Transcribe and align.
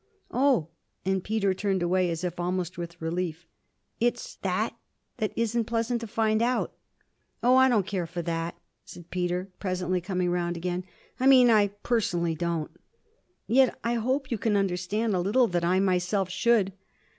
'Oh!' 0.31 0.69
and 1.05 1.23
Peter 1.23 1.53
turned 1.53 1.83
away 1.83 2.09
as 2.09 2.23
if 2.23 2.39
almost 2.39 2.75
with 2.75 2.99
relief. 2.99 3.45
'It's 3.99 4.37
that 4.37 4.75
that 5.17 5.31
isn't 5.35 5.65
pleasant 5.65 6.01
to 6.01 6.07
find 6.07 6.41
out.' 6.41 6.73
'Oh 7.43 7.55
I 7.55 7.69
don't 7.69 7.85
care 7.85 8.07
for 8.07 8.23
"that",' 8.23 8.57
said 8.83 9.11
Peter, 9.11 9.49
presently 9.59 10.01
coming 10.01 10.31
round 10.31 10.57
again. 10.57 10.85
'I 11.19 11.27
mean 11.27 11.49
I 11.51 11.67
personally 11.83 12.33
don't.' 12.33 12.75
'Yet 13.45 13.77
I 13.83 13.93
hope 13.93 14.31
you 14.31 14.39
can 14.39 14.57
understand 14.57 15.13
a 15.13 15.19
little 15.19 15.45
that 15.49 15.63
I 15.63 15.79
myself 15.79 16.31
should!' 16.31 16.73